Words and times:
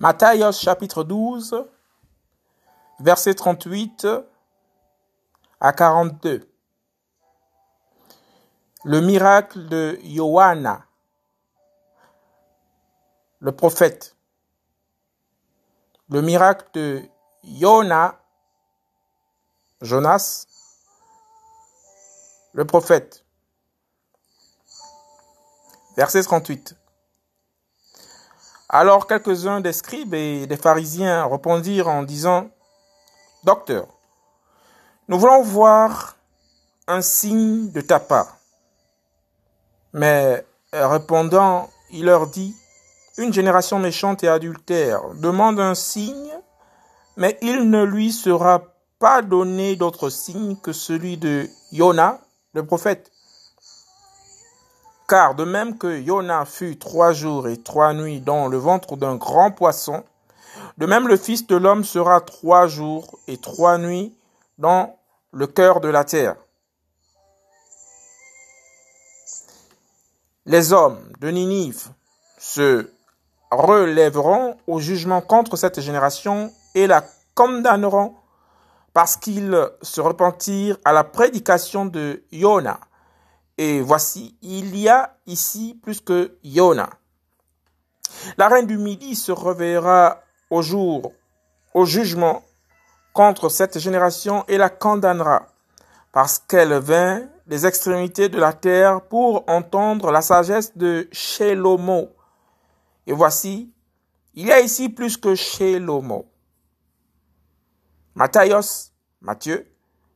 Matthieu 0.00 0.50
chapitre 0.52 1.04
12, 1.04 1.62
verset 3.00 3.34
38 3.34 4.06
à 5.60 5.74
42. 5.74 6.50
Le 8.84 9.00
miracle 9.02 9.68
de 9.68 9.98
Johanna, 10.02 10.86
le 13.40 13.52
prophète. 13.52 14.16
Le 16.08 16.22
miracle 16.22 16.66
de 16.72 17.02
Yona, 17.44 18.18
Jonas, 19.82 20.46
le 22.54 22.64
prophète. 22.64 23.26
Verset 25.94 26.22
38. 26.22 26.79
Alors 28.72 29.08
quelques-uns 29.08 29.60
des 29.60 29.72
scribes 29.72 30.14
et 30.14 30.46
des 30.46 30.56
pharisiens 30.56 31.26
répondirent 31.26 31.88
en 31.88 32.04
disant, 32.04 32.50
Docteur, 33.42 33.88
nous 35.08 35.18
voulons 35.18 35.42
voir 35.42 36.16
un 36.86 37.00
signe 37.00 37.72
de 37.72 37.80
ta 37.80 37.98
part. 37.98 38.36
Mais 39.92 40.46
répondant, 40.72 41.68
il 41.90 42.04
leur 42.04 42.28
dit, 42.28 42.54
Une 43.18 43.32
génération 43.32 43.80
méchante 43.80 44.22
et 44.22 44.28
adultère 44.28 45.00
demande 45.14 45.58
un 45.58 45.74
signe, 45.74 46.32
mais 47.16 47.36
il 47.42 47.70
ne 47.70 47.82
lui 47.82 48.12
sera 48.12 48.62
pas 49.00 49.20
donné 49.20 49.74
d'autre 49.74 50.10
signe 50.10 50.54
que 50.54 50.72
celui 50.72 51.16
de 51.16 51.50
Yona, 51.72 52.20
le 52.54 52.64
prophète. 52.64 53.10
Car 55.10 55.34
de 55.34 55.42
même 55.42 55.76
que 55.76 56.00
Yona 56.00 56.44
fut 56.44 56.78
trois 56.78 57.12
jours 57.12 57.48
et 57.48 57.56
trois 57.56 57.92
nuits 57.94 58.20
dans 58.20 58.46
le 58.46 58.58
ventre 58.58 58.96
d'un 58.96 59.16
grand 59.16 59.50
poisson, 59.50 60.04
de 60.78 60.86
même 60.86 61.08
le 61.08 61.16
Fils 61.16 61.48
de 61.48 61.56
l'homme 61.56 61.82
sera 61.82 62.20
trois 62.20 62.68
jours 62.68 63.18
et 63.26 63.36
trois 63.36 63.76
nuits 63.76 64.14
dans 64.58 64.96
le 65.32 65.48
cœur 65.48 65.80
de 65.80 65.88
la 65.88 66.04
terre. 66.04 66.36
Les 70.46 70.72
hommes 70.72 71.00
de 71.18 71.28
Ninive 71.30 71.88
se 72.38 72.88
relèveront 73.50 74.58
au 74.68 74.78
jugement 74.78 75.22
contre 75.22 75.56
cette 75.56 75.80
génération 75.80 76.52
et 76.76 76.86
la 76.86 77.04
condamneront 77.34 78.14
parce 78.92 79.16
qu'ils 79.16 79.58
se 79.82 80.00
repentirent 80.00 80.78
à 80.84 80.92
la 80.92 81.02
prédication 81.02 81.84
de 81.84 82.22
Yona. 82.30 82.78
Et 83.62 83.82
voici, 83.82 84.38
il 84.40 84.74
y 84.74 84.88
a 84.88 85.18
ici 85.26 85.78
plus 85.82 86.00
que 86.00 86.38
Yona. 86.42 86.88
La 88.38 88.48
reine 88.48 88.66
du 88.66 88.78
Midi 88.78 89.14
se 89.14 89.32
reverra 89.32 90.22
au 90.48 90.62
jour, 90.62 91.12
au 91.74 91.84
jugement 91.84 92.42
contre 93.12 93.50
cette 93.50 93.78
génération 93.78 94.46
et 94.48 94.56
la 94.56 94.70
condamnera, 94.70 95.46
parce 96.10 96.38
qu'elle 96.38 96.72
vint 96.72 97.28
des 97.46 97.66
extrémités 97.66 98.30
de 98.30 98.38
la 98.38 98.54
terre 98.54 99.02
pour 99.02 99.44
entendre 99.46 100.10
la 100.10 100.22
sagesse 100.22 100.74
de 100.78 101.06
Shelomo. 101.12 102.08
Et 103.06 103.12
voici, 103.12 103.74
il 104.32 104.46
y 104.46 104.52
a 104.52 104.60
ici 104.60 104.88
plus 104.88 105.18
que 105.18 105.34
Shelomo. 105.34 106.32
Matthios, 108.14 108.92
Matthieu, 109.20 109.70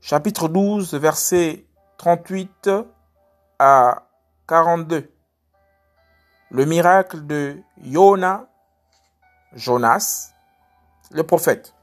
chapitre 0.00 0.48
12, 0.48 0.94
verset 0.94 1.66
38 1.98 2.97
à 3.58 4.02
42. 4.46 5.12
Le 6.50 6.64
miracle 6.64 7.26
de 7.26 7.60
Yona, 7.82 8.46
Jonas, 9.52 10.32
le 11.10 11.22
prophète. 11.22 11.74